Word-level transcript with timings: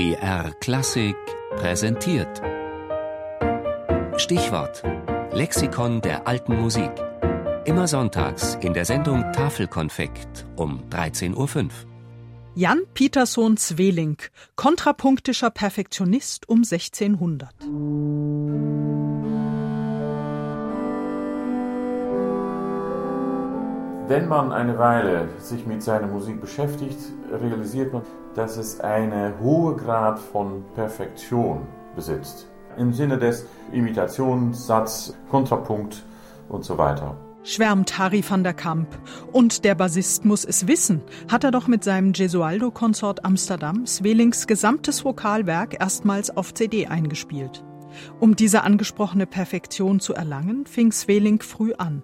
BR 0.00 0.54
Klassik 0.60 1.14
präsentiert. 1.56 2.40
Stichwort: 4.16 4.82
Lexikon 5.30 6.00
der 6.00 6.26
alten 6.26 6.58
Musik. 6.58 6.90
Immer 7.66 7.86
sonntags 7.86 8.56
in 8.62 8.72
der 8.72 8.86
Sendung 8.86 9.30
Tafelkonfekt 9.34 10.46
um 10.56 10.82
13.05 10.88 11.36
Uhr. 11.36 11.70
Jan 12.54 12.80
Peterson 12.94 13.58
Zweling, 13.58 14.16
kontrapunktischer 14.56 15.50
Perfektionist 15.50 16.48
um 16.48 16.60
1600. 16.60 17.50
Wenn 24.10 24.26
man 24.26 24.50
eine 24.50 24.76
Weile 24.76 25.28
sich 25.38 25.64
mit 25.66 25.84
seiner 25.84 26.08
Musik 26.08 26.40
beschäftigt, 26.40 26.98
realisiert 27.30 27.92
man, 27.92 28.02
dass 28.34 28.56
es 28.56 28.80
einen 28.80 29.38
hohen 29.38 29.76
Grad 29.76 30.18
von 30.18 30.64
Perfektion 30.74 31.60
besitzt. 31.94 32.48
Im 32.76 32.92
Sinne 32.92 33.18
des 33.18 33.46
Imitationssatz, 33.70 35.14
Kontrapunkt 35.30 36.02
und 36.48 36.64
so 36.64 36.76
weiter. 36.76 37.16
Schwärmt 37.44 38.00
Harry 38.00 38.24
van 38.28 38.42
der 38.42 38.52
Kamp. 38.52 38.88
Und 39.30 39.64
der 39.64 39.76
Bassist 39.76 40.24
muss 40.24 40.44
es 40.44 40.66
wissen, 40.66 41.02
hat 41.30 41.44
er 41.44 41.52
doch 41.52 41.68
mit 41.68 41.84
seinem 41.84 42.12
Gesualdo-Konsort 42.12 43.24
Amsterdam 43.24 43.86
Swelings 43.86 44.48
gesamtes 44.48 45.04
Vokalwerk 45.04 45.80
erstmals 45.80 46.36
auf 46.36 46.52
CD 46.52 46.88
eingespielt. 46.88 47.62
Um 48.18 48.34
diese 48.34 48.64
angesprochene 48.64 49.26
Perfektion 49.26 50.00
zu 50.00 50.14
erlangen, 50.14 50.66
fing 50.66 50.90
Sveling 50.90 51.40
früh 51.42 51.74
an. 51.74 52.02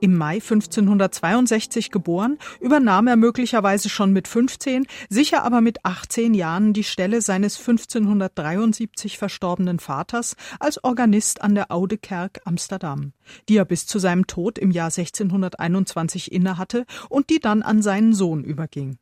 Im 0.00 0.16
Mai 0.16 0.34
1562 0.34 1.90
geboren, 1.90 2.38
übernahm 2.60 3.06
er 3.06 3.16
möglicherweise 3.16 3.88
schon 3.88 4.12
mit 4.12 4.28
15, 4.28 4.86
sicher 5.08 5.42
aber 5.42 5.60
mit 5.60 5.84
18 5.84 6.34
Jahren 6.34 6.72
die 6.72 6.84
Stelle 6.84 7.20
seines 7.22 7.58
1573 7.58 9.18
verstorbenen 9.18 9.78
Vaters 9.78 10.36
als 10.60 10.82
Organist 10.84 11.42
an 11.42 11.54
der 11.54 11.70
Oude 11.70 11.98
Kerk 11.98 12.40
Amsterdam, 12.44 13.12
die 13.48 13.56
er 13.56 13.64
bis 13.64 13.86
zu 13.86 13.98
seinem 13.98 14.26
Tod 14.26 14.58
im 14.58 14.70
Jahr 14.70 14.86
1621 14.86 16.32
innehatte 16.32 16.84
und 17.08 17.30
die 17.30 17.40
dann 17.40 17.62
an 17.62 17.82
seinen 17.82 18.12
Sohn 18.12 18.44
überging. 18.44 18.98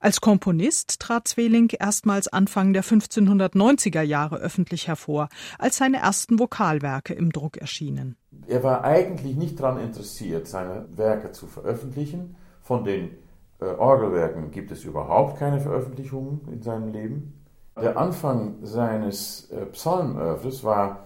Als 0.00 0.20
Komponist 0.20 1.00
trat 1.00 1.28
Zweling 1.28 1.70
erstmals 1.78 2.28
Anfang 2.28 2.72
der 2.72 2.84
1590er 2.84 4.02
Jahre 4.02 4.36
öffentlich 4.36 4.88
hervor, 4.88 5.28
als 5.58 5.76
seine 5.76 5.98
ersten 5.98 6.38
Vokalwerke 6.38 7.14
im 7.14 7.32
Druck 7.32 7.56
erschienen. 7.58 8.16
Er 8.48 8.62
war 8.62 8.84
eigentlich 8.84 9.36
nicht 9.36 9.60
daran 9.60 9.78
interessiert, 9.78 10.46
seine 10.46 10.86
Werke 10.96 11.32
zu 11.32 11.46
veröffentlichen. 11.46 12.36
Von 12.62 12.84
den 12.84 13.10
äh, 13.60 13.66
Orgelwerken 13.66 14.50
gibt 14.50 14.70
es 14.70 14.84
überhaupt 14.84 15.38
keine 15.38 15.60
Veröffentlichungen 15.60 16.40
in 16.52 16.62
seinem 16.62 16.92
Leben. 16.92 17.40
Der 17.80 17.96
Anfang 17.96 18.56
seines 18.62 19.50
äh, 19.50 19.66
Psalmöffres 19.66 20.62
war, 20.62 21.04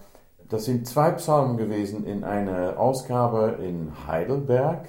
das 0.49 0.65
sind 0.65 0.87
zwei 0.87 1.11
Psalmen 1.11 1.57
gewesen 1.57 2.05
in 2.05 2.23
einer 2.23 2.79
Ausgabe 2.79 3.57
in 3.63 3.91
Heidelberg 4.07 4.87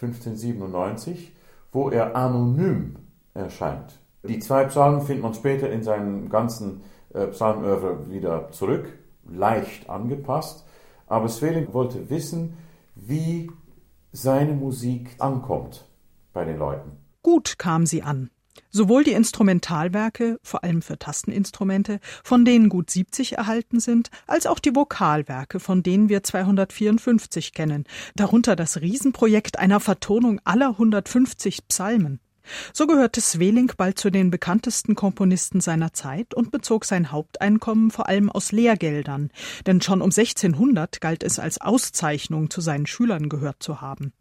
1597, 0.00 1.34
wo 1.72 1.90
er 1.90 2.16
anonym 2.16 2.96
erscheint. 3.34 3.98
Die 4.22 4.38
zwei 4.38 4.64
Psalmen 4.64 5.02
findet 5.02 5.22
man 5.22 5.34
später 5.34 5.70
in 5.70 5.82
seinem 5.82 6.28
ganzen 6.28 6.82
äh, 7.12 7.26
Psalmöffre 7.28 8.10
wieder 8.10 8.50
zurück, 8.50 8.86
leicht 9.28 9.88
angepasst. 9.90 10.64
Aber 11.06 11.28
Sveling 11.28 11.72
wollte 11.72 12.10
wissen, 12.10 12.56
wie 12.94 13.50
seine 14.12 14.52
Musik 14.52 15.16
ankommt 15.18 15.84
bei 16.32 16.44
den 16.44 16.58
Leuten. 16.58 16.92
Gut 17.22 17.58
kam 17.58 17.86
sie 17.86 18.02
an. 18.02 18.30
Sowohl 18.70 19.04
die 19.04 19.12
Instrumentalwerke, 19.12 20.38
vor 20.42 20.64
allem 20.64 20.82
für 20.82 20.98
Tasteninstrumente, 20.98 22.00
von 22.22 22.44
denen 22.44 22.68
gut 22.68 22.90
70 22.90 23.36
erhalten 23.38 23.80
sind, 23.80 24.10
als 24.26 24.46
auch 24.46 24.58
die 24.58 24.74
Vokalwerke, 24.74 25.60
von 25.60 25.82
denen 25.82 26.08
wir 26.08 26.22
254 26.22 27.52
kennen, 27.52 27.84
darunter 28.14 28.56
das 28.56 28.80
Riesenprojekt 28.80 29.58
einer 29.58 29.80
Vertonung 29.80 30.40
aller 30.44 30.70
150 30.70 31.66
Psalmen. 31.68 32.20
So 32.72 32.86
gehörte 32.86 33.20
Sveling 33.20 33.72
bald 33.76 33.98
zu 33.98 34.10
den 34.10 34.30
bekanntesten 34.30 34.94
Komponisten 34.94 35.60
seiner 35.60 35.92
Zeit 35.92 36.34
und 36.34 36.50
bezog 36.50 36.84
sein 36.84 37.10
Haupteinkommen 37.10 37.90
vor 37.90 38.08
allem 38.08 38.30
aus 38.30 38.52
Lehrgeldern, 38.52 39.30
denn 39.66 39.80
schon 39.80 40.02
um 40.02 40.10
1600 40.10 41.00
galt 41.00 41.22
es 41.22 41.38
als 41.38 41.60
Auszeichnung, 41.60 42.50
zu 42.50 42.60
seinen 42.60 42.86
Schülern 42.86 43.28
gehört 43.28 43.62
zu 43.62 43.80
haben. 43.80 44.12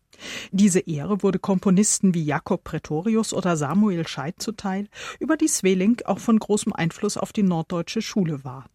Diese 0.52 0.80
Ehre 0.80 1.24
wurde 1.24 1.40
Komponisten 1.40 2.14
wie 2.14 2.24
Jakob 2.24 2.64
Pretorius 2.64 3.34
oder 3.34 3.58
Samuel 3.58 4.08
Scheidt 4.08 4.42
zuteil, 4.42 4.88
über 5.20 5.38
die 5.38 5.48
Sveling 5.48 6.02
auch 6.06 6.20
von 6.20 6.40
großem 6.40 6.74
Einfluss 6.74 7.18
auf 7.18 7.34
die 7.34 7.44
norddeutsche 7.44 8.02
Schule 8.02 8.44
war. 8.44 8.66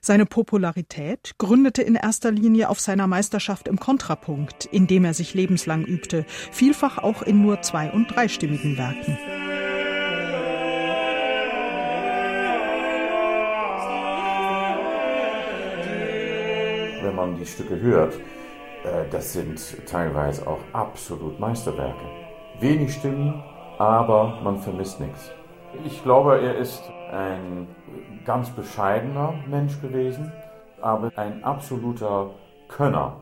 Seine 0.00 0.26
Popularität 0.26 1.34
gründete 1.38 1.82
in 1.82 1.94
erster 1.94 2.30
Linie 2.30 2.68
auf 2.68 2.80
seiner 2.80 3.06
Meisterschaft 3.06 3.68
im 3.68 3.78
Kontrapunkt, 3.78 4.64
in 4.66 4.86
dem 4.86 5.04
er 5.04 5.14
sich 5.14 5.34
lebenslang 5.34 5.84
übte, 5.84 6.24
vielfach 6.52 6.98
auch 6.98 7.22
in 7.22 7.42
nur 7.42 7.62
zwei- 7.62 7.90
und 7.90 8.08
dreistimmigen 8.08 8.76
Werken. 8.76 9.18
Wenn 17.02 17.14
man 17.14 17.36
die 17.38 17.46
Stücke 17.46 17.80
hört, 17.80 18.14
äh, 18.84 19.08
das 19.10 19.32
sind 19.32 19.60
teilweise 19.86 20.46
auch 20.46 20.60
absolut 20.72 21.38
Meisterwerke. 21.38 22.04
Wenig 22.60 22.94
Stimmen, 22.94 23.42
aber 23.78 24.40
man 24.42 24.60
vermisst 24.60 25.00
nichts. 25.00 25.30
Ich 25.84 26.02
glaube, 26.02 26.40
er 26.40 26.56
ist 26.56 26.82
ein 27.10 27.68
ganz 28.24 28.50
bescheidener 28.50 29.34
Mensch 29.48 29.80
gewesen, 29.80 30.32
aber 30.80 31.10
ein 31.16 31.44
absoluter 31.44 32.30
Könner, 32.68 33.20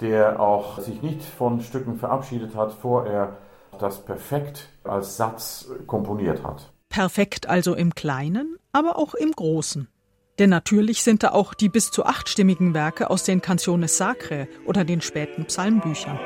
der 0.00 0.40
auch 0.40 0.78
sich 0.78 1.02
nicht 1.02 1.22
von 1.22 1.60
Stücken 1.60 1.96
verabschiedet 1.96 2.54
hat, 2.54 2.72
vor 2.72 3.06
er 3.06 3.38
das 3.78 4.04
perfekt 4.04 4.68
als 4.84 5.16
Satz 5.16 5.70
komponiert 5.86 6.42
hat. 6.44 6.72
Perfekt 6.88 7.48
also 7.48 7.74
im 7.74 7.94
Kleinen, 7.94 8.56
aber 8.72 8.98
auch 8.98 9.14
im 9.14 9.32
Großen. 9.32 9.88
Denn 10.38 10.50
natürlich 10.50 11.02
sind 11.02 11.22
da 11.22 11.32
auch 11.32 11.54
die 11.54 11.68
bis 11.68 11.90
zu 11.90 12.04
achtstimmigen 12.04 12.74
Werke 12.74 13.10
aus 13.10 13.24
den 13.24 13.40
Canciones 13.42 13.96
Sacre 13.96 14.48
oder 14.66 14.84
den 14.84 15.00
späten 15.00 15.44
Psalmbüchern. 15.44 16.18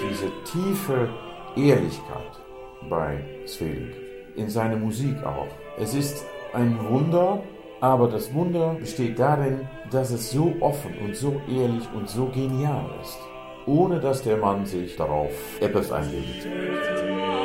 Diese 0.00 0.30
tiefe 0.44 1.08
Ehrlichkeit 1.56 2.40
bei 2.88 3.18
Sveling, 3.46 3.92
in 4.36 4.48
seiner 4.48 4.76
Musik 4.76 5.16
auch. 5.24 5.48
Es 5.78 5.94
ist 5.94 6.24
ein 6.52 6.78
Wunder, 6.88 7.42
aber 7.80 8.08
das 8.08 8.32
Wunder 8.34 8.76
besteht 8.78 9.18
darin, 9.18 9.68
dass 9.90 10.10
es 10.10 10.30
so 10.30 10.52
offen 10.60 10.94
und 11.04 11.16
so 11.16 11.40
ehrlich 11.48 11.88
und 11.94 12.08
so 12.08 12.26
genial 12.26 12.86
ist, 13.02 13.18
ohne 13.66 14.00
dass 14.00 14.22
der 14.22 14.36
Mann 14.36 14.66
sich 14.66 14.96
darauf 14.96 15.30
etwas 15.60 15.92
einbildet. 15.92 17.43